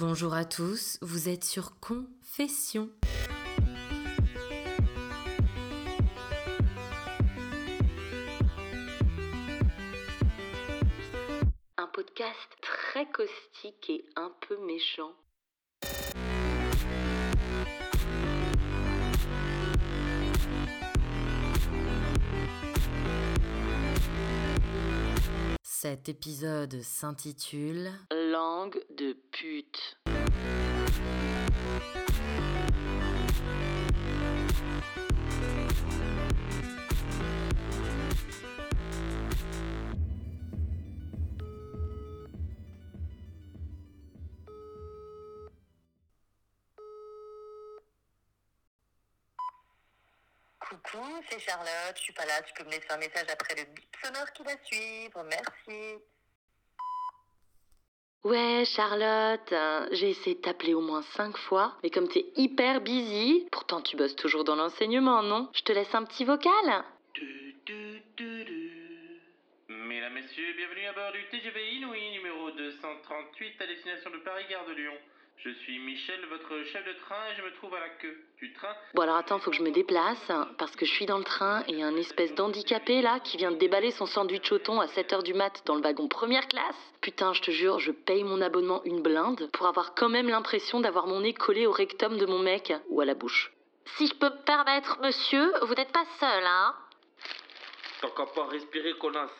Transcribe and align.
Bonjour 0.00 0.32
à 0.32 0.46
tous, 0.46 0.96
vous 1.02 1.28
êtes 1.28 1.44
sur 1.44 1.78
Confession. 1.78 2.88
Un 11.76 11.86
podcast 11.92 12.48
très 12.62 13.04
caustique 13.10 13.90
et 13.90 14.06
un 14.16 14.32
peu 14.48 14.56
méchant. 14.64 15.12
Cet 25.62 26.08
épisode 26.08 26.80
s'intitule 26.82 27.90
De 28.40 29.12
pute. 29.32 29.98
Coucou, 50.58 50.98
c'est 51.28 51.38
Charlotte, 51.40 51.68
je 51.94 52.00
suis 52.00 52.12
pas 52.14 52.24
là, 52.24 52.40
tu 52.40 52.54
peux 52.54 52.64
me 52.64 52.70
laisser 52.70 52.86
un 52.88 52.96
message 52.96 53.26
après 53.30 53.54
le 53.56 53.64
bip 53.64 53.94
sonore 54.02 54.32
qui 54.32 54.42
va 54.44 54.52
suivre, 54.64 55.22
merci. 55.24 55.98
Ouais, 58.22 58.64
Charlotte, 58.66 59.50
euh, 59.52 59.88
j'ai 59.92 60.10
essayé 60.10 60.36
de 60.36 60.42
t'appeler 60.42 60.74
au 60.74 60.82
moins 60.82 61.00
cinq 61.16 61.38
fois, 61.38 61.78
mais 61.82 61.88
comme 61.88 62.06
t'es 62.06 62.26
hyper 62.36 62.82
busy, 62.82 63.46
pourtant 63.50 63.80
tu 63.80 63.96
bosses 63.96 64.14
toujours 64.14 64.44
dans 64.44 64.56
l'enseignement, 64.56 65.22
non? 65.22 65.48
Je 65.54 65.62
te 65.62 65.72
laisse 65.72 65.94
un 65.94 66.04
petit 66.04 66.26
vocal 66.26 66.84
du, 67.14 67.54
du, 67.64 68.02
du. 68.44 68.80
Mesdames, 69.68 70.12
Messieurs, 70.12 70.52
bienvenue 70.54 70.86
à 70.86 70.92
bord 70.92 71.12
du 71.12 71.24
TGV 71.30 71.76
Inouï 71.76 72.10
numéro 72.10 72.50
238 72.50 73.54
à 73.58 73.66
destination 73.66 74.10
de 74.10 74.18
Paris-Gare 74.18 74.66
de 74.66 74.72
Lyon. 74.74 74.94
Je 75.42 75.48
suis 75.48 75.78
Michel, 75.78 76.20
votre 76.26 76.64
chef 76.70 76.84
de 76.84 76.92
train, 77.00 77.16
et 77.32 77.34
je 77.34 77.42
me 77.42 77.50
trouve 77.54 77.74
à 77.74 77.80
la 77.80 77.88
queue 77.88 78.14
du 78.36 78.52
train. 78.52 78.74
Bon 78.92 79.00
alors 79.00 79.16
attends, 79.16 79.38
faut 79.38 79.50
que 79.50 79.56
je 79.56 79.62
me 79.62 79.70
déplace, 79.70 80.30
parce 80.58 80.76
que 80.76 80.84
je 80.84 80.92
suis 80.92 81.06
dans 81.06 81.16
le 81.16 81.24
train 81.24 81.64
et 81.66 81.72
y 81.72 81.82
a 81.82 81.86
un 81.86 81.96
espèce 81.96 82.34
d'handicapé 82.34 83.00
là 83.00 83.20
qui 83.20 83.38
vient 83.38 83.50
de 83.50 83.56
déballer 83.56 83.90
son 83.90 84.04
sandwich 84.04 84.52
au 84.52 84.58
thon 84.58 84.80
à 84.80 84.86
7h 84.86 85.22
du 85.22 85.32
mat 85.32 85.62
dans 85.64 85.76
le 85.76 85.80
wagon 85.80 86.08
première 86.08 86.46
classe. 86.46 86.76
Putain, 87.00 87.32
je 87.32 87.40
te 87.40 87.50
jure, 87.50 87.78
je 87.78 87.90
paye 87.90 88.22
mon 88.22 88.42
abonnement 88.42 88.82
une 88.84 89.00
blinde 89.00 89.48
pour 89.54 89.66
avoir 89.66 89.94
quand 89.94 90.10
même 90.10 90.28
l'impression 90.28 90.80
d'avoir 90.80 91.06
mon 91.06 91.20
nez 91.20 91.32
collé 91.32 91.66
au 91.66 91.72
rectum 91.72 92.18
de 92.18 92.26
mon 92.26 92.40
mec, 92.40 92.74
ou 92.90 93.00
à 93.00 93.06
la 93.06 93.14
bouche. 93.14 93.50
Si 93.96 94.08
je 94.08 94.14
peux 94.14 94.28
me 94.28 94.44
permettre, 94.44 95.00
monsieur, 95.00 95.52
vous 95.62 95.74
n'êtes 95.74 95.92
pas 95.92 96.04
seul, 96.18 96.44
hein 96.44 96.74
T'as 98.02 98.10
qu'à 98.10 98.26
pas 98.26 98.46
respirer, 98.46 98.92
connasse. 98.98 99.30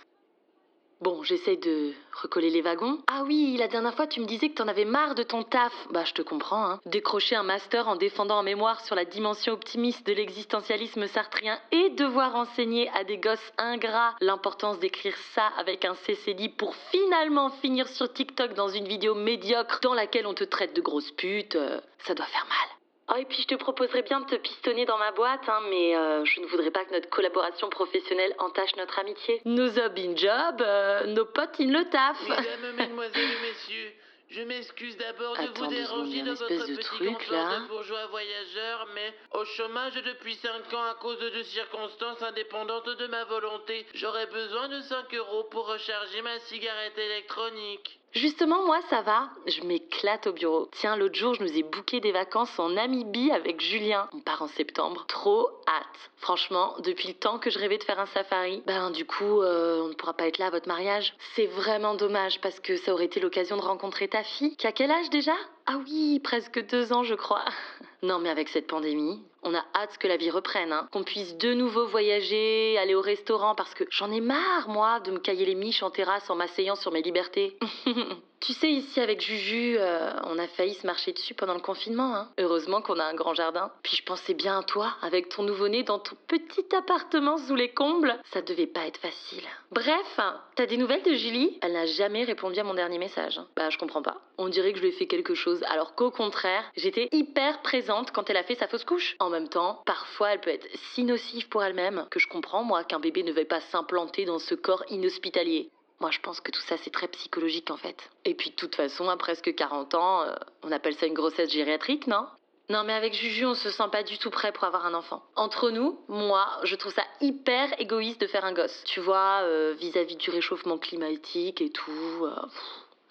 Bon, 1.01 1.23
j'essaye 1.23 1.57
de 1.57 1.93
recoller 2.13 2.51
les 2.51 2.61
wagons. 2.61 2.99
Ah 3.07 3.23
oui, 3.25 3.57
la 3.57 3.69
dernière 3.69 3.95
fois, 3.95 4.07
tu 4.07 4.21
me 4.21 4.27
disais 4.27 4.51
que 4.51 4.57
t'en 4.57 4.69
avais 4.69 4.85
marre 4.85 5.15
de 5.15 5.23
ton 5.23 5.43
taf. 5.43 5.73
Bah, 5.91 6.05
je 6.05 6.13
te 6.13 6.21
comprends, 6.21 6.63
hein. 6.65 6.81
Décrocher 6.85 7.37
un 7.37 7.43
master 7.43 7.89
en 7.89 7.97
défendant 7.97 8.41
en 8.41 8.43
mémoire 8.43 8.83
sur 8.83 8.95
la 8.95 9.07
dimension 9.07 9.55
optimiste 9.55 10.07
de 10.07 10.13
l'existentialisme 10.13 11.07
sartrien 11.07 11.59
et 11.73 11.89
devoir 11.91 12.37
enseigner 12.37 12.91
à 12.91 13.05
des 13.05 13.17
gosses 13.17 13.53
ingrats 13.57 14.15
l'importance 14.21 14.79
d'écrire 14.79 15.17
ça 15.35 15.47
avec 15.59 15.87
un 15.87 15.95
CCD 15.95 16.51
pour 16.51 16.77
finalement 16.91 17.49
finir 17.49 17.89
sur 17.89 18.13
TikTok 18.13 18.53
dans 18.53 18.69
une 18.69 18.87
vidéo 18.87 19.15
médiocre 19.15 19.81
dans 19.81 19.95
laquelle 19.95 20.27
on 20.27 20.35
te 20.35 20.45
traite 20.45 20.77
de 20.77 20.83
grosse 20.83 21.11
pute, 21.13 21.57
euh, 21.57 21.81
ça 22.05 22.15
doit 22.15 22.27
faire 22.27 22.47
mal. 22.47 22.80
Oh, 23.13 23.17
et 23.19 23.25
puis 23.25 23.43
je 23.43 23.49
te 23.49 23.55
proposerais 23.57 24.03
bien 24.03 24.21
de 24.21 24.27
te 24.27 24.37
pistonner 24.37 24.87
dans 24.87 24.99
ma 24.99 25.11
boîte, 25.11 25.49
hein, 25.49 25.61
mais 25.69 25.97
euh, 25.97 26.25
je 26.25 26.41
ne 26.41 26.47
voudrais 26.47 26.71
pas 26.71 26.85
que 26.85 26.93
notre 26.93 27.09
collaboration 27.09 27.69
professionnelle 27.69 28.33
entache 28.39 28.77
notre 28.77 29.01
amitié. 29.01 29.41
Nos 29.45 29.73
job 29.73 29.99
in 29.99 30.15
job, 30.15 30.61
euh, 30.61 31.07
nos 31.07 31.25
potes 31.25 31.59
in 31.59 31.73
le 31.73 31.89
taf. 31.91 32.21
Mesdames, 32.23 32.77
mesdemoiselles 32.77 33.31
et 33.33 33.49
messieurs, 33.49 33.93
je 34.31 34.43
m'excuse 34.43 34.97
d'abord 34.97 35.37
de 35.37 35.43
Attends 35.43 35.53
vous 35.65 35.67
deux 35.67 35.85
secondes, 35.85 36.07
il 36.07 36.19
y 36.19 36.21
déranger 36.21 36.21
a 36.21 36.25
dans 36.25 36.33
espèce 36.35 36.59
votre 36.59 36.71
de 36.71 36.77
petit 36.77 36.87
truc, 36.87 37.19
confort 37.19 37.33
là. 37.33 37.59
de 37.59 37.67
bourgeois 37.67 38.07
voyageur, 38.07 38.87
mais 38.95 39.15
au 39.33 39.45
chômage 39.45 39.95
depuis 39.95 40.37
5 40.37 40.73
ans 40.73 40.85
à 40.85 40.95
cause 40.95 41.19
de 41.19 41.43
circonstances 41.43 42.23
indépendantes 42.23 42.91
de 42.91 43.07
ma 43.09 43.25
volonté, 43.25 43.87
j'aurais 43.95 44.27
besoin 44.27 44.69
de 44.69 44.81
5 44.83 45.13
euros 45.15 45.45
pour 45.51 45.67
recharger 45.67 46.23
ma 46.23 46.39
cigarette 46.39 46.97
électronique. 46.97 48.00
Justement, 48.13 48.67
moi, 48.67 48.81
ça 48.91 49.03
va. 49.03 49.31
Je 49.47 49.63
m'éclate 49.63 50.27
au 50.27 50.33
bureau. 50.33 50.69
Tiens, 50.73 50.97
l'autre 50.97 51.15
jour, 51.15 51.35
je 51.35 51.43
nous 51.43 51.57
ai 51.57 51.63
booké 51.63 52.01
des 52.01 52.11
vacances 52.11 52.59
en 52.59 52.71
Namibie 52.71 53.31
avec 53.31 53.61
Julien. 53.61 54.09
On 54.13 54.21
part 54.21 54.43
en 54.43 54.49
septembre. 54.49 55.05
Trop 55.07 55.49
hâte. 55.69 56.11
Franchement, 56.17 56.75
depuis 56.81 57.09
le 57.09 57.15
temps 57.15 57.39
que 57.39 57.51
je 57.51 57.59
rêvais 57.59 57.79
de 57.79 57.85
faire 57.85 58.01
un 58.01 58.07
safari, 58.07 58.63
ben 58.67 58.91
du 58.91 59.05
coup, 59.05 59.43
euh, 59.43 59.83
on 59.83 59.89
ne 59.89 59.95
pourra 59.95 60.15
pas 60.15 60.27
être 60.27 60.39
là 60.39 60.47
à 60.47 60.51
votre 60.51 60.69
mariage. 60.69 61.15
C'est 61.35 61.47
vraiment 61.47 61.95
dommage 61.95 62.41
parce 62.41 62.59
que 62.59 62.77
ça 62.77 62.93
aurait 62.93 63.05
été 63.05 63.21
l'occasion 63.21 63.57
de 63.57 63.63
rencontrer 63.63 64.09
ta 64.09 64.25
fille, 64.25 64.57
qui 64.57 64.67
quel 64.73 64.91
âge 64.91 65.11
déjà? 65.11 65.35
Ah 65.67 65.79
oui, 65.87 66.21
presque 66.23 66.67
deux 66.67 66.93
ans, 66.93 67.05
je 67.05 67.15
crois. 67.15 67.45
Non, 68.03 68.19
mais 68.19 68.31
avec 68.31 68.49
cette 68.49 68.67
pandémie, 68.67 69.23
on 69.43 69.55
a 69.55 69.65
hâte 69.75 69.99
que 69.99 70.09
la 70.09 70.17
vie 70.17 70.31
reprenne, 70.31 70.73
hein. 70.73 70.89
qu'on 70.93 71.03
puisse 71.03 71.37
de 71.37 71.55
nouveau 71.55 71.87
voyager, 71.87 72.77
aller 72.79 72.95
au 72.95 73.01
restaurant, 73.01 73.55
parce 73.55 73.75
que 73.75 73.85
j'en 73.91 74.11
ai 74.11 74.21
marre, 74.21 74.69
moi, 74.69 75.01
de 75.01 75.11
me 75.11 75.19
cailler 75.19 75.47
les 75.47 75.55
miches 75.55 75.83
en 75.83 75.91
terrasse 75.91 76.29
en 76.31 76.35
m'asseyant 76.35 76.77
sur 76.77 76.93
mes 76.93 77.03
libertés. 77.03 77.59
tu 78.41 78.53
sais, 78.55 78.71
ici 78.71 79.01
avec 79.01 79.21
Juju, 79.21 79.77
euh, 79.79 80.13
on 80.25 80.39
a 80.39 80.47
failli 80.47 80.75
se 80.75 80.87
marcher 80.87 81.13
dessus 81.13 81.35
pendant 81.35 81.55
le 81.55 81.61
confinement. 81.61 82.17
Hein. 82.17 82.29
Heureusement 82.39 82.81
qu'on 82.81 82.99
a 82.99 83.05
un 83.05 83.15
grand 83.15 83.35
jardin. 83.35 83.71
Puis 83.83 83.97
je 83.97 84.05
pensais 84.05 84.35
bien 84.35 84.59
à 84.59 84.63
toi, 84.63 84.95
avec 85.03 85.29
ton 85.29 85.43
nouveau-né 85.43 85.83
dans 85.83 85.99
ton 85.99 86.17
petit 86.27 86.75
appartement 86.75 87.37
sous 87.37 87.55
les 87.55 87.71
combles. 87.71 88.19
Ça 88.33 88.41
devait 88.41 88.67
pas 88.67 88.87
être 88.87 88.99
facile. 88.99 89.45
Bref, 89.71 90.21
t'as 90.57 90.67
des 90.67 90.79
nouvelles 90.79 91.03
de 91.03 91.15
Julie? 91.15 91.59
Elle 91.63 91.73
n'a 91.73 91.87
jamais 91.87 92.25
répondu 92.25 92.59
à 92.59 92.65
mon 92.65 92.75
dernier 92.75 92.99
message. 92.99 93.41
Bah, 93.57 93.71
je 93.71 93.79
comprends 93.79 94.03
pas. 94.03 94.21
On 94.39 94.49
dirait 94.49 94.73
que 94.73 94.79
je 94.79 94.83
lui 94.83 94.89
ai 94.89 94.93
fait 94.93 95.07
quelque 95.07 95.35
chose, 95.35 95.63
alors 95.69 95.95
qu'au 95.95 96.11
contraire, 96.11 96.65
j'étais 96.77 97.09
hyper 97.13 97.61
présente 97.61 98.11
quand 98.11 98.31
elle 98.31 98.39
a 98.39 98.43
fait 98.43 98.55
sa 98.55 98.69
fausse 98.69 98.85
couche. 98.85 99.17
Même 99.31 99.49
temps, 99.49 99.83
parfois 99.87 100.33
elle 100.33 100.41
peut 100.41 100.51
être 100.51 100.67
si 100.93 101.05
nocive 101.05 101.49
pour 101.49 101.63
elle-même 101.63 102.07
que 102.11 102.19
je 102.21 102.29
comprends, 102.29 102.63
moi, 102.63 102.85
qu'un 102.85 103.01
bébé 103.01 103.23
ne 103.23 103.33
veuille 103.33 103.45
pas 103.45 103.61
s'implanter 103.61 104.25
dans 104.25 104.39
ce 104.39 104.55
corps 104.55 104.85
inhospitalier. 104.91 105.71
Moi, 106.01 106.11
je 106.11 106.21
pense 106.21 106.41
que 106.41 106.51
tout 106.51 106.63
ça, 106.63 106.77
c'est 106.79 106.91
très 106.91 107.09
psychologique 107.09 107.71
en 107.71 107.77
fait. 107.77 108.11
Et 108.25 108.35
puis, 108.35 108.51
de 108.51 108.55
toute 108.57 108.75
façon, 108.75 109.09
à 109.09 109.17
presque 109.17 109.55
40 109.55 109.95
ans, 109.95 110.23
euh, 110.23 110.35
on 110.63 110.73
appelle 110.73 110.95
ça 110.95 111.07
une 111.07 111.15
grossesse 111.15 111.51
gériatrique, 111.51 112.07
non? 112.07 112.27
Non, 112.71 112.85
mais 112.85 112.93
avec 112.93 113.15
Juju, 113.15 113.47
on 113.47 113.55
se 113.55 113.69
sent 113.69 113.89
pas 113.91 114.05
du 114.05 114.17
tout 114.17 114.31
prêt 114.31 114.53
pour 114.53 114.63
avoir 114.63 114.87
un 114.87 114.95
enfant. 114.95 115.25
Entre 115.35 115.71
nous, 115.71 115.99
moi, 116.09 116.47
je 116.63 116.77
trouve 116.77 116.95
ça 116.95 117.03
hyper 117.21 117.69
égoïste 117.81 118.21
de 118.21 118.29
faire 118.29 118.45
un 118.45 118.53
gosse. 118.53 118.85
Tu 118.85 119.01
vois, 119.01 119.41
euh, 119.43 119.75
vis-à-vis 119.77 120.15
du 120.15 120.31
réchauffement 120.31 120.79
climatique 120.79 121.61
et 121.61 121.71
tout. 121.71 121.91
euh. 122.25 122.31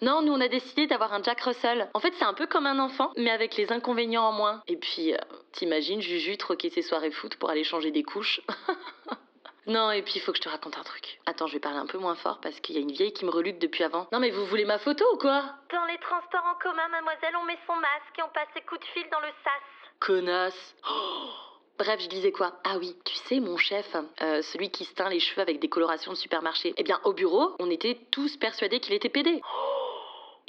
Non, 0.02 0.22
nous, 0.22 0.32
on 0.32 0.40
a 0.40 0.48
décidé 0.48 0.86
d'avoir 0.86 1.12
un 1.12 1.22
Jack 1.22 1.40
Russell. 1.42 1.88
En 1.92 2.00
fait, 2.00 2.14
c'est 2.18 2.24
un 2.24 2.32
peu 2.34 2.46
comme 2.46 2.66
un 2.66 2.78
enfant, 2.78 3.12
mais 3.16 3.30
avec 3.30 3.56
les 3.56 3.70
inconvénients 3.70 4.24
en 4.24 4.32
moins. 4.32 4.62
Et 4.66 4.76
puis, 4.76 5.12
euh, 5.12 5.18
t'imagines 5.52 6.00
Juju 6.00 6.38
troquer 6.38 6.70
ses 6.70 6.82
soirées 6.82 7.10
foot 7.10 7.36
pour 7.36 7.50
aller 7.50 7.64
changer 7.64 7.90
des 7.90 8.02
couches 8.02 8.40
Non, 9.66 9.90
et 9.90 10.02
puis 10.02 10.14
il 10.16 10.20
faut 10.20 10.32
que 10.32 10.38
je 10.38 10.42
te 10.42 10.48
raconte 10.48 10.78
un 10.78 10.82
truc. 10.82 11.20
Attends, 11.26 11.46
je 11.46 11.52
vais 11.52 11.60
parler 11.60 11.78
un 11.78 11.86
peu 11.86 11.98
moins 11.98 12.14
fort 12.14 12.40
parce 12.40 12.58
qu'il 12.60 12.74
y 12.74 12.78
a 12.78 12.80
une 12.80 12.92
vieille 12.92 13.12
qui 13.12 13.24
me 13.24 13.30
reluque 13.30 13.58
depuis 13.58 13.84
avant. 13.84 14.08
Non, 14.10 14.18
mais 14.18 14.30
vous 14.30 14.46
voulez 14.46 14.64
ma 14.64 14.78
photo 14.78 15.04
ou 15.14 15.18
quoi? 15.18 15.44
Dans 15.70 15.84
les 15.84 15.98
transports 15.98 16.44
en 16.44 16.58
commun, 16.60 16.88
mademoiselle, 16.88 17.36
on 17.40 17.44
met 17.44 17.58
son 17.66 17.76
masque 17.76 18.18
et 18.18 18.22
on 18.22 18.28
passe 18.30 18.48
ses 18.54 18.62
coups 18.62 18.80
de 18.80 18.86
fil 18.86 19.08
dans 19.12 19.20
le 19.20 19.28
sas. 19.44 19.62
Connasse. 20.00 20.74
Oh 20.90 21.28
Bref, 21.78 22.00
je 22.00 22.08
disais 22.08 22.32
quoi? 22.32 22.58
Ah 22.64 22.76
oui, 22.78 22.94
tu 23.04 23.14
sais, 23.14 23.40
mon 23.40 23.56
chef, 23.56 23.86
euh, 24.20 24.42
celui 24.42 24.70
qui 24.70 24.84
se 24.84 24.92
teint 24.92 25.08
les 25.08 25.20
cheveux 25.20 25.40
avec 25.40 25.60
des 25.60 25.68
colorations 25.68 26.12
de 26.12 26.16
supermarché, 26.16 26.74
eh 26.76 26.82
bien, 26.82 27.00
au 27.04 27.14
bureau, 27.14 27.54
on 27.58 27.70
était 27.70 27.98
tous 28.10 28.36
persuadés 28.36 28.80
qu'il 28.80 28.94
était 28.94 29.08
pédé. 29.08 29.40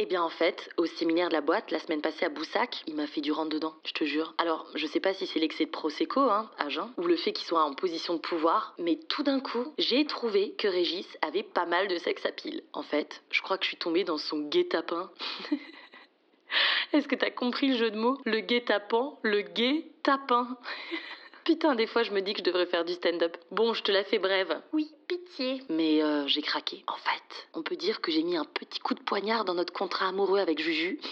Eh 0.03 0.07
bien, 0.07 0.23
en 0.23 0.29
fait, 0.29 0.67
au 0.77 0.87
séminaire 0.87 1.27
de 1.29 1.33
la 1.33 1.41
boîte, 1.41 1.69
la 1.69 1.77
semaine 1.77 2.01
passée 2.01 2.25
à 2.25 2.29
Boussac, 2.29 2.81
il 2.87 2.95
m'a 2.95 3.05
fait 3.05 3.21
du 3.21 3.31
rentre-dedans, 3.31 3.75
je 3.85 3.93
te 3.93 4.03
jure. 4.03 4.33
Alors, 4.39 4.65
je 4.73 4.87
sais 4.87 4.99
pas 4.99 5.13
si 5.13 5.27
c'est 5.27 5.37
l'excès 5.37 5.65
de 5.65 5.69
Prosecco, 5.69 6.21
hein, 6.21 6.49
à 6.57 6.69
jeun, 6.69 6.91
ou 6.97 7.03
le 7.03 7.15
fait 7.15 7.33
qu'il 7.33 7.45
soit 7.45 7.63
en 7.63 7.75
position 7.75 8.15
de 8.15 8.19
pouvoir, 8.19 8.73
mais 8.79 8.95
tout 9.09 9.21
d'un 9.21 9.39
coup, 9.39 9.71
j'ai 9.77 10.07
trouvé 10.07 10.55
que 10.57 10.67
Régis 10.67 11.05
avait 11.21 11.43
pas 11.43 11.67
mal 11.67 11.87
de 11.87 11.97
sexe 11.97 12.25
à 12.25 12.31
pile. 12.31 12.63
En 12.73 12.81
fait, 12.81 13.21
je 13.29 13.43
crois 13.43 13.59
que 13.59 13.63
je 13.63 13.69
suis 13.69 13.77
tombée 13.77 14.03
dans 14.03 14.17
son 14.17 14.39
guet-apens. 14.39 15.11
Est-ce 16.93 17.07
que 17.07 17.13
t'as 17.15 17.29
compris 17.29 17.67
le 17.67 17.77
jeu 17.77 17.91
de 17.91 17.97
mots? 17.99 18.17
Le 18.25 18.39
guet-apens, 18.39 19.19
le 19.21 19.41
guet-tapin. 19.41 20.57
Putain, 21.43 21.75
des 21.75 21.87
fois, 21.87 22.03
je 22.03 22.11
me 22.11 22.21
dis 22.21 22.33
que 22.33 22.39
je 22.39 22.43
devrais 22.43 22.65
faire 22.65 22.85
du 22.85 22.93
stand-up. 22.93 23.35
Bon, 23.51 23.73
je 23.73 23.83
te 23.83 23.91
la 23.91 24.03
fais 24.03 24.19
brève. 24.19 24.61
Oui, 24.73 24.91
pitié. 25.07 25.63
Mais 25.69 26.03
euh, 26.03 26.27
j'ai 26.27 26.41
craqué. 26.41 26.83
En 26.87 26.97
fait, 26.97 27.47
on 27.53 27.63
peut 27.63 27.75
dire 27.75 28.01
que 28.01 28.11
j'ai 28.11 28.23
mis 28.23 28.37
un 28.37 28.45
petit 28.45 28.79
coup 28.79 28.93
de 28.93 29.01
poignard 29.01 29.45
dans 29.45 29.55
notre 29.55 29.73
contrat 29.73 30.07
amoureux 30.07 30.39
avec 30.39 30.59
Juju. 30.59 30.99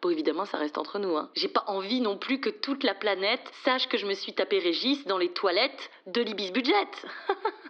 Bon, 0.00 0.10
évidemment, 0.10 0.46
ça 0.46 0.58
reste 0.58 0.78
entre 0.78 0.98
nous. 0.98 1.16
Hein. 1.16 1.30
J'ai 1.36 1.46
pas 1.46 1.62
envie 1.68 2.00
non 2.00 2.18
plus 2.18 2.40
que 2.40 2.50
toute 2.50 2.82
la 2.82 2.92
planète 2.92 3.48
sache 3.64 3.88
que 3.88 3.96
je 3.96 4.04
me 4.04 4.14
suis 4.14 4.32
tapé 4.32 4.58
Régis 4.58 5.06
dans 5.06 5.16
les 5.16 5.28
toilettes 5.28 5.90
de 6.08 6.20
l'Ibis 6.22 6.50
Budget. 6.50 6.72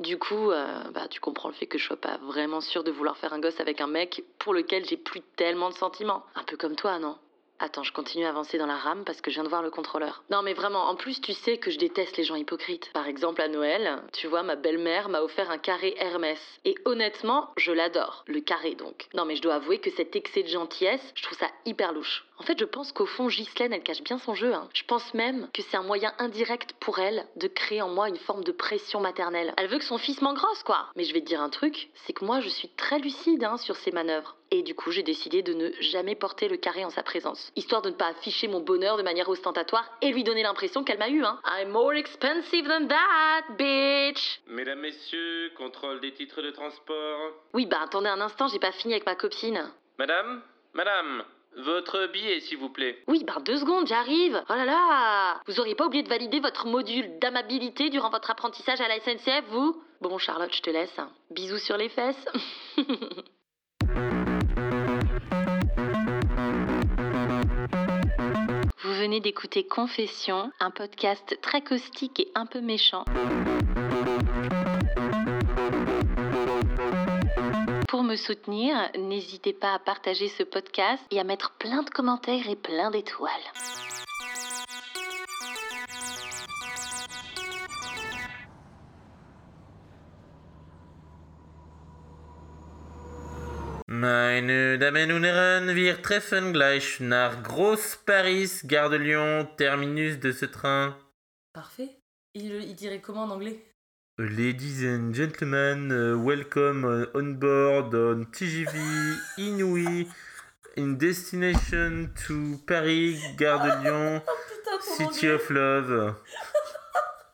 Du 0.00 0.18
coup, 0.18 0.50
euh, 0.50 0.82
bah, 0.90 1.06
tu 1.08 1.20
comprends 1.20 1.48
le 1.48 1.54
fait 1.54 1.66
que 1.66 1.78
je 1.78 1.86
sois 1.86 1.96
pas 1.96 2.18
vraiment 2.18 2.60
sûre 2.60 2.82
de 2.82 2.90
vouloir 2.90 3.16
faire 3.16 3.32
un 3.32 3.38
gosse 3.38 3.60
avec 3.60 3.80
un 3.80 3.86
mec 3.86 4.24
pour 4.40 4.52
lequel 4.52 4.84
j'ai 4.84 4.96
plus 4.96 5.20
tellement 5.36 5.68
de 5.70 5.74
sentiments. 5.74 6.24
Un 6.34 6.42
peu 6.42 6.56
comme 6.56 6.74
toi, 6.74 6.98
non? 6.98 7.16
Attends, 7.60 7.84
je 7.84 7.92
continue 7.92 8.24
à 8.26 8.30
avancer 8.30 8.58
dans 8.58 8.66
la 8.66 8.76
rame 8.76 9.04
parce 9.04 9.20
que 9.20 9.30
je 9.30 9.36
viens 9.36 9.44
de 9.44 9.48
voir 9.48 9.62
le 9.62 9.70
contrôleur. 9.70 10.22
Non 10.30 10.42
mais 10.42 10.54
vraiment, 10.54 10.88
en 10.88 10.96
plus 10.96 11.20
tu 11.20 11.32
sais 11.32 11.56
que 11.58 11.70
je 11.70 11.78
déteste 11.78 12.16
les 12.16 12.24
gens 12.24 12.34
hypocrites. 12.34 12.90
Par 12.92 13.06
exemple 13.06 13.40
à 13.40 13.48
Noël, 13.48 14.02
tu 14.12 14.26
vois, 14.26 14.42
ma 14.42 14.56
belle-mère 14.56 15.08
m'a 15.08 15.22
offert 15.22 15.50
un 15.50 15.58
carré 15.58 15.94
Hermès. 15.98 16.38
Et 16.64 16.74
honnêtement, 16.84 17.50
je 17.56 17.72
l'adore. 17.72 18.24
Le 18.26 18.40
carré 18.40 18.74
donc. 18.74 19.06
Non 19.14 19.24
mais 19.24 19.36
je 19.36 19.42
dois 19.42 19.54
avouer 19.54 19.78
que 19.78 19.90
cet 19.90 20.16
excès 20.16 20.42
de 20.42 20.48
gentillesse, 20.48 21.12
je 21.14 21.22
trouve 21.22 21.38
ça 21.38 21.48
hyper 21.64 21.92
louche. 21.92 22.26
En 22.36 22.42
fait, 22.42 22.58
je 22.58 22.64
pense 22.64 22.90
qu'au 22.90 23.06
fond, 23.06 23.28
Ghislaine, 23.28 23.72
elle 23.72 23.84
cache 23.84 24.02
bien 24.02 24.18
son 24.18 24.34
jeu. 24.34 24.52
hein. 24.52 24.68
Je 24.74 24.82
pense 24.82 25.14
même 25.14 25.48
que 25.54 25.62
c'est 25.62 25.76
un 25.76 25.84
moyen 25.84 26.12
indirect 26.18 26.72
pour 26.80 26.98
elle 26.98 27.24
de 27.36 27.46
créer 27.46 27.80
en 27.80 27.88
moi 27.88 28.08
une 28.08 28.16
forme 28.16 28.42
de 28.42 28.50
pression 28.50 28.98
maternelle. 28.98 29.54
Elle 29.56 29.68
veut 29.68 29.78
que 29.78 29.84
son 29.84 29.98
fils 29.98 30.20
m'engrosse, 30.20 30.64
quoi. 30.64 30.88
Mais 30.96 31.04
je 31.04 31.14
vais 31.14 31.20
te 31.20 31.26
dire 31.26 31.40
un 31.40 31.48
truc, 31.48 31.90
c'est 31.94 32.12
que 32.12 32.24
moi, 32.24 32.40
je 32.40 32.48
suis 32.48 32.68
très 32.70 32.98
lucide 32.98 33.44
hein, 33.44 33.56
sur 33.56 33.76
ses 33.76 33.92
manœuvres. 33.92 34.36
Et 34.56 34.62
du 34.62 34.76
coup, 34.76 34.92
j'ai 34.92 35.02
décidé 35.02 35.42
de 35.42 35.52
ne 35.52 35.72
jamais 35.80 36.14
porter 36.14 36.46
le 36.46 36.56
carré 36.56 36.84
en 36.84 36.90
sa 36.90 37.02
présence, 37.02 37.50
histoire 37.56 37.82
de 37.82 37.90
ne 37.90 37.96
pas 37.96 38.06
afficher 38.06 38.46
mon 38.46 38.60
bonheur 38.60 38.96
de 38.96 39.02
manière 39.02 39.28
ostentatoire 39.28 39.84
et 40.00 40.12
lui 40.12 40.22
donner 40.22 40.44
l'impression 40.44 40.84
qu'elle 40.84 41.00
m'a 41.00 41.08
eu. 41.08 41.24
Hein. 41.24 41.40
I'm 41.58 41.70
more 41.70 41.92
expensive 41.92 42.68
than 42.68 42.86
that, 42.86 43.56
bitch. 43.58 44.40
Mesdames, 44.46 44.78
messieurs, 44.78 45.50
contrôle 45.56 46.00
des 46.00 46.12
titres 46.12 46.40
de 46.40 46.52
transport. 46.52 47.32
Oui, 47.52 47.66
bah 47.66 47.80
attendez 47.82 48.08
un 48.08 48.20
instant, 48.20 48.46
j'ai 48.46 48.60
pas 48.60 48.70
fini 48.70 48.94
avec 48.94 49.06
ma 49.06 49.16
copine. 49.16 49.72
Madame 49.98 50.40
Madame 50.72 51.24
Votre 51.56 52.06
billet, 52.12 52.38
s'il 52.38 52.58
vous 52.58 52.70
plaît. 52.70 53.02
Oui, 53.08 53.24
bah 53.24 53.38
deux 53.44 53.56
secondes, 53.56 53.88
j'arrive. 53.88 54.40
Oh 54.48 54.54
là 54.54 54.64
là 54.66 55.40
Vous 55.48 55.58
auriez 55.58 55.74
pas 55.74 55.86
oublié 55.86 56.04
de 56.04 56.08
valider 56.08 56.38
votre 56.38 56.68
module 56.68 57.18
d'amabilité 57.18 57.90
durant 57.90 58.10
votre 58.10 58.30
apprentissage 58.30 58.80
à 58.80 58.86
la 58.86 59.00
SNCF, 59.00 59.46
vous? 59.48 59.82
Bon, 60.00 60.16
Charlotte, 60.18 60.54
je 60.54 60.62
te 60.62 60.70
laisse. 60.70 60.96
Bisous 61.32 61.58
sur 61.58 61.76
les 61.76 61.88
fesses. 61.88 62.24
Vous 68.94 69.00
venez 69.00 69.18
d'écouter 69.18 69.66
Confession, 69.66 70.52
un 70.60 70.70
podcast 70.70 71.36
très 71.42 71.62
caustique 71.62 72.20
et 72.20 72.30
un 72.36 72.46
peu 72.46 72.60
méchant. 72.60 73.04
Pour 77.88 78.04
me 78.04 78.14
soutenir, 78.14 78.76
n'hésitez 78.96 79.52
pas 79.52 79.74
à 79.74 79.80
partager 79.80 80.28
ce 80.28 80.44
podcast 80.44 81.02
et 81.10 81.18
à 81.18 81.24
mettre 81.24 81.50
plein 81.58 81.82
de 81.82 81.90
commentaires 81.90 82.48
et 82.48 82.54
plein 82.54 82.92
d'étoiles. 82.92 83.32
Meine 94.04 94.78
Damen 94.78 95.12
und 95.12 95.24
Herren, 95.24 95.74
wir 95.74 96.02
treffen 96.02 96.52
gleich 96.52 97.00
nach 97.00 97.42
Groß-Paris, 97.42 98.66
Gare 98.66 98.90
de 98.90 98.98
Lyon, 98.98 99.48
terminus 99.56 100.20
de 100.20 100.30
ce 100.30 100.44
train. 100.44 100.94
Parfait. 101.54 101.88
Il, 102.34 102.52
il 102.64 102.74
dirait 102.74 103.00
comment 103.00 103.22
en 103.22 103.30
anglais? 103.30 103.64
Ladies 104.18 104.84
and 104.84 105.14
gentlemen, 105.14 105.90
uh, 105.90 106.22
welcome 106.22 106.84
uh, 106.84 107.06
on 107.18 107.38
board 107.38 107.94
on 107.94 108.26
TGV 108.30 108.76
Inouï 109.38 110.06
in 110.76 110.98
destination 110.98 112.10
to 112.26 112.58
Paris, 112.66 113.22
Gare 113.38 113.58
de 113.58 113.84
Lyon, 113.84 114.22
City 114.98 115.28
of 115.30 115.48
Love. 115.48 116.16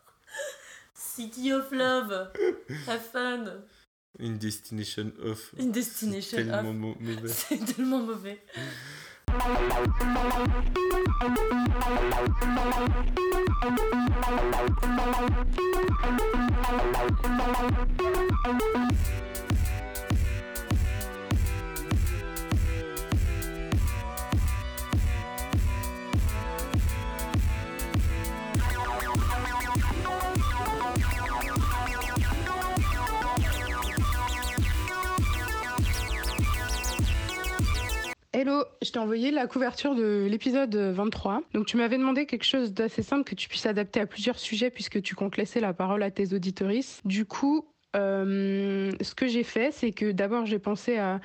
City 0.95 1.53
of 1.53 1.73
Love. 1.73 2.29
Have 2.87 3.03
fun. 3.03 3.65
In 4.19 4.39
destination 4.39 5.13
of. 5.23 5.39
In 5.59 5.71
destination 5.73 6.37
Tellement 6.39 6.71
of. 6.71 6.77
mau- 6.77 6.97
mauvais. 7.01 7.29
C'est 7.49 7.65
tellement 7.77 8.01
mauvais. 8.01 8.39
Hello, 38.41 38.65
je 38.81 38.91
t'ai 38.91 38.99
envoyé 38.99 39.31
la 39.31 39.47
couverture 39.47 39.95
de 39.95 40.27
l'épisode 40.27 40.75
23. 40.75 41.43
Donc 41.53 41.67
tu 41.67 41.77
m'avais 41.77 41.99
demandé 41.99 42.25
quelque 42.25 42.47
chose 42.47 42.73
d'assez 42.73 43.03
simple 43.03 43.25
que 43.25 43.35
tu 43.35 43.51
puisses 43.51 43.67
adapter 43.67 44.01
à 44.01 44.07
plusieurs 44.07 44.39
sujets 44.39 44.71
puisque 44.71 45.03
tu 45.03 45.15
comptes 45.15 45.37
laisser 45.37 45.61
la 45.61 45.75
parole 45.75 46.03
à 46.03 46.11
tes 46.11 46.33
auditorices. 46.33 47.03
Du 47.05 47.27
coup, 47.27 47.67
euh, 47.97 48.93
ce 49.01 49.15
que 49.15 49.27
j'ai 49.27 49.43
fait, 49.43 49.73
c'est 49.73 49.93
que 49.93 50.13
d'abord 50.13 50.47
j'ai 50.47 50.59
pensé 50.59 50.97
à 50.97 51.21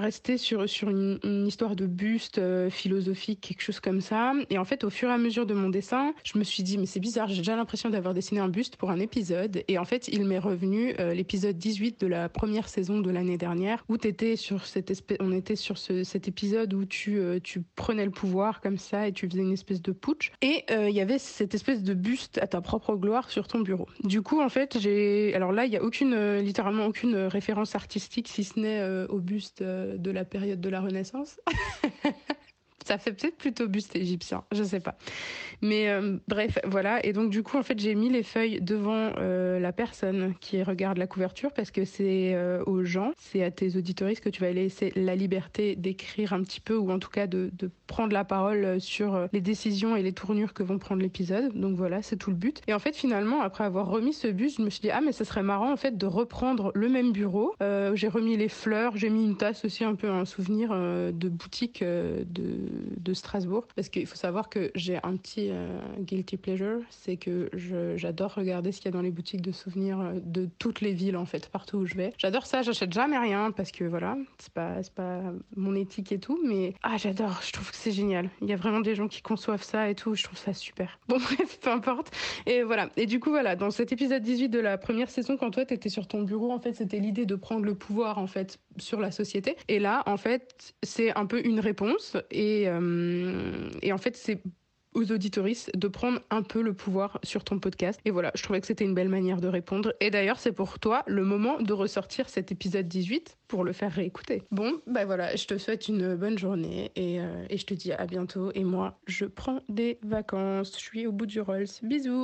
rester 0.00 0.36
sur 0.38 0.66
une, 0.82 1.18
histoire 1.46 1.76
de 1.76 1.86
buste 1.86 2.38
euh, 2.38 2.70
philosophique, 2.70 3.40
quelque 3.40 3.62
chose 3.62 3.80
comme 3.80 4.00
ça. 4.00 4.32
Et 4.50 4.58
en 4.58 4.64
fait, 4.64 4.84
au 4.84 4.90
fur 4.90 5.08
et 5.08 5.12
à 5.12 5.18
mesure 5.18 5.46
de 5.46 5.54
mon 5.54 5.68
dessin, 5.68 6.14
je 6.24 6.38
me 6.38 6.44
suis 6.44 6.62
dit 6.62 6.78
mais 6.78 6.86
c'est 6.86 7.00
bizarre, 7.00 7.28
j'ai 7.28 7.38
déjà 7.38 7.56
l'impression 7.56 7.90
d'avoir 7.90 8.14
dessiné 8.14 8.40
un 8.40 8.48
buste 8.48 8.76
pour 8.76 8.90
un 8.90 8.98
épisode. 8.98 9.62
Et 9.68 9.78
en 9.78 9.84
fait, 9.84 10.08
il 10.08 10.24
m'est 10.24 10.38
revenu 10.38 10.94
euh, 10.98 11.14
l'épisode 11.14 11.56
18 11.56 12.00
de 12.00 12.06
la 12.06 12.28
première 12.28 12.68
saison 12.68 13.00
de 13.00 13.10
l'année 13.10 13.36
dernière 13.36 13.84
où 13.88 13.96
t'étais 13.96 14.36
sur 14.36 14.66
cette 14.66 14.92
on 15.20 15.32
était 15.32 15.56
sur 15.56 15.78
ce, 15.78 16.04
cet 16.04 16.28
épisode 16.28 16.72
où 16.74 16.84
tu 16.84 17.18
euh, 17.18 17.38
tu 17.42 17.62
prenais 17.76 18.04
le 18.04 18.10
pouvoir 18.10 18.60
comme 18.60 18.78
ça 18.78 19.08
et 19.08 19.12
tu 19.12 19.28
faisais 19.28 19.42
une 19.42 19.52
espèce 19.52 19.82
de 19.82 19.92
putsch. 19.92 20.32
Et 20.40 20.64
il 20.70 20.94
y 20.94 21.00
avait 21.00 21.18
cette 21.18 21.54
espèce 21.54 21.82
de 21.82 21.94
buste 21.94 22.38
à 22.38 22.46
ta 22.46 22.60
propre 22.60 22.96
gloire 22.96 23.30
sur 23.30 23.46
ton 23.46 23.60
bureau. 23.60 23.86
Du 24.02 24.22
coup, 24.22 24.40
en 24.40 24.48
fait, 24.48 24.78
j'ai 24.78 25.34
alors 25.34 25.52
là, 25.52 25.66
il 25.66 25.72
y 25.72 25.76
a 25.76 25.83
aucune, 25.84 26.14
euh, 26.14 26.40
littéralement 26.40 26.86
aucune 26.86 27.14
euh, 27.14 27.28
référence 27.28 27.74
artistique, 27.74 28.28
si 28.28 28.42
ce 28.42 28.58
n'est 28.58 28.80
euh, 28.80 29.06
au 29.08 29.20
buste 29.20 29.62
de 29.62 30.10
la 30.10 30.24
période 30.24 30.60
de 30.60 30.68
la 30.68 30.80
Renaissance. 30.80 31.38
Ça 32.84 32.98
fait 32.98 33.12
peut-être 33.12 33.36
plutôt 33.36 33.66
buste 33.66 33.96
égyptien, 33.96 34.44
je 34.52 34.62
sais 34.62 34.80
pas. 34.80 34.96
Mais 35.62 35.88
euh, 35.88 36.18
bref, 36.28 36.58
voilà. 36.66 37.04
Et 37.04 37.14
donc, 37.14 37.30
du 37.30 37.42
coup, 37.42 37.56
en 37.56 37.62
fait, 37.62 37.78
j'ai 37.78 37.94
mis 37.94 38.10
les 38.10 38.22
feuilles 38.22 38.60
devant 38.60 39.12
euh, 39.16 39.58
la 39.58 39.72
personne 39.72 40.34
qui 40.38 40.62
regarde 40.62 40.98
la 40.98 41.06
couverture 41.06 41.52
parce 41.52 41.70
que 41.70 41.86
c'est 41.86 42.34
euh, 42.34 42.62
aux 42.66 42.84
gens, 42.84 43.12
c'est 43.16 43.42
à 43.42 43.50
tes 43.50 43.76
auditoristes 43.76 44.22
que 44.22 44.28
tu 44.28 44.42
vas 44.42 44.52
laisser 44.52 44.92
la 44.96 45.16
liberté 45.16 45.76
d'écrire 45.76 46.34
un 46.34 46.42
petit 46.42 46.60
peu 46.60 46.76
ou 46.76 46.90
en 46.90 46.98
tout 46.98 47.08
cas 47.08 47.26
de, 47.26 47.50
prendre 47.86 48.12
la 48.12 48.24
parole 48.24 48.80
sur 48.80 49.28
les 49.32 49.40
décisions 49.40 49.94
et 49.94 50.02
les 50.02 50.12
tournures 50.12 50.52
que 50.52 50.62
vont 50.62 50.78
prendre 50.78 51.00
l'épisode. 51.00 51.52
Donc 51.54 51.76
voilà, 51.76 52.02
c'est 52.02 52.16
tout 52.16 52.30
le 52.30 52.36
but. 52.36 52.60
Et 52.66 52.74
en 52.74 52.78
fait, 52.78 52.96
finalement, 52.96 53.40
après 53.40 53.64
avoir 53.64 53.88
remis 53.88 54.12
ce 54.12 54.28
buste, 54.28 54.58
je 54.58 54.62
me 54.62 54.70
suis 54.70 54.80
dit, 54.80 54.90
ah, 54.90 55.00
mais 55.00 55.12
ce 55.12 55.24
serait 55.24 55.42
marrant 55.42 55.72
en 55.72 55.76
fait 55.76 55.96
de 55.96 56.06
reprendre 56.06 56.72
le 56.74 56.88
même 56.88 57.12
bureau. 57.12 57.54
J'ai 57.60 58.08
remis 58.08 58.36
les 58.36 58.48
fleurs, 58.48 58.96
j'ai 58.96 59.10
mis 59.10 59.24
une 59.24 59.36
tasse 59.36 59.64
aussi, 59.64 59.84
un 59.84 59.94
peu 59.94 60.10
un 60.10 60.24
souvenir 60.24 60.70
de 60.70 61.28
boutique 61.28 61.82
de, 61.82 62.73
de 62.96 63.14
Strasbourg. 63.14 63.66
Parce 63.74 63.88
qu'il 63.88 64.06
faut 64.06 64.16
savoir 64.16 64.48
que 64.48 64.70
j'ai 64.74 64.98
un 65.02 65.16
petit 65.16 65.48
euh, 65.50 65.78
guilty 66.00 66.36
pleasure, 66.36 66.80
c'est 66.90 67.16
que 67.16 67.50
j'adore 67.96 68.34
regarder 68.34 68.72
ce 68.72 68.78
qu'il 68.78 68.86
y 68.86 68.88
a 68.88 68.96
dans 68.96 69.02
les 69.02 69.10
boutiques 69.10 69.42
de 69.42 69.52
souvenirs 69.52 70.00
euh, 70.00 70.12
de 70.24 70.48
toutes 70.58 70.80
les 70.80 70.92
villes 70.92 71.16
en 71.16 71.26
fait, 71.26 71.48
partout 71.48 71.78
où 71.78 71.86
je 71.86 71.94
vais. 71.94 72.12
J'adore 72.18 72.46
ça, 72.46 72.62
j'achète 72.62 72.92
jamais 72.92 73.18
rien 73.18 73.50
parce 73.50 73.72
que 73.72 73.84
voilà, 73.84 74.16
c'est 74.38 74.52
pas, 74.52 74.76
pas 74.94 75.20
mon 75.56 75.74
éthique 75.74 76.12
et 76.12 76.18
tout, 76.18 76.38
mais 76.44 76.74
ah, 76.82 76.96
j'adore, 76.96 77.40
je 77.42 77.52
trouve 77.52 77.70
que 77.70 77.76
c'est 77.76 77.92
génial. 77.92 78.30
Il 78.40 78.48
y 78.48 78.52
a 78.52 78.56
vraiment 78.56 78.80
des 78.80 78.94
gens 78.94 79.08
qui 79.08 79.22
conçoivent 79.22 79.62
ça 79.62 79.88
et 79.90 79.94
tout, 79.94 80.14
je 80.14 80.24
trouve 80.24 80.38
ça 80.38 80.52
super. 80.52 80.98
Bon, 81.08 81.18
bref, 81.18 81.60
peu 81.60 81.70
importe. 81.70 82.10
Et 82.46 82.62
voilà. 82.62 82.88
Et 82.96 83.06
du 83.06 83.20
coup, 83.20 83.30
voilà, 83.30 83.56
dans 83.56 83.70
cet 83.70 83.92
épisode 83.92 84.22
18 84.22 84.48
de 84.48 84.58
la 84.58 84.78
première 84.78 85.10
saison, 85.10 85.36
quand 85.36 85.50
toi, 85.50 85.64
t'étais 85.64 85.88
sur 85.88 86.08
ton 86.08 86.22
bureau, 86.22 86.50
en 86.50 86.58
fait, 86.58 86.72
c'était 86.72 86.98
l'idée 86.98 87.26
de 87.26 87.34
prendre 87.34 87.64
le 87.64 87.74
pouvoir, 87.74 88.18
en 88.18 88.26
fait, 88.26 88.58
sur 88.78 89.00
la 89.00 89.10
société. 89.10 89.56
Et 89.68 89.78
là, 89.78 90.02
en 90.06 90.16
fait, 90.16 90.74
c'est 90.82 91.14
un 91.16 91.26
peu 91.26 91.44
une 91.44 91.60
réponse. 91.60 92.16
Et, 92.30 92.63
euh, 92.66 93.68
et 93.82 93.92
en 93.92 93.98
fait, 93.98 94.16
c'est 94.16 94.42
aux 94.94 95.10
auditoristes 95.10 95.76
de 95.76 95.88
prendre 95.88 96.20
un 96.30 96.42
peu 96.42 96.62
le 96.62 96.72
pouvoir 96.72 97.18
sur 97.22 97.44
ton 97.44 97.58
podcast. 97.58 98.00
Et 98.04 98.10
voilà, 98.10 98.30
je 98.34 98.42
trouvais 98.42 98.60
que 98.60 98.66
c'était 98.66 98.84
une 98.84 98.94
belle 98.94 99.08
manière 99.08 99.40
de 99.40 99.48
répondre. 99.48 99.92
Et 100.00 100.10
d'ailleurs, 100.10 100.38
c'est 100.38 100.52
pour 100.52 100.78
toi 100.78 101.02
le 101.06 101.24
moment 101.24 101.60
de 101.60 101.72
ressortir 101.72 102.28
cet 102.28 102.52
épisode 102.52 102.86
18 102.86 103.36
pour 103.48 103.64
le 103.64 103.72
faire 103.72 103.92
réécouter. 103.92 104.42
Bon, 104.50 104.80
bah 104.86 105.04
voilà, 105.04 105.34
je 105.36 105.46
te 105.46 105.58
souhaite 105.58 105.88
une 105.88 106.14
bonne 106.14 106.38
journée 106.38 106.92
et, 106.96 107.20
euh, 107.20 107.44
et 107.50 107.58
je 107.58 107.66
te 107.66 107.74
dis 107.74 107.92
à 107.92 108.06
bientôt. 108.06 108.52
Et 108.54 108.64
moi, 108.64 108.98
je 109.06 109.24
prends 109.24 109.60
des 109.68 109.98
vacances. 110.02 110.72
Je 110.74 110.84
suis 110.84 111.06
au 111.06 111.12
bout 111.12 111.26
du 111.26 111.40
Rolls. 111.40 111.66
Bisous 111.82 112.22